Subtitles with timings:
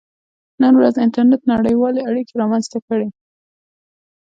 [0.61, 3.07] •نن ورځ انټرنېټ نړیوالې اړیکې رامنځته کړې.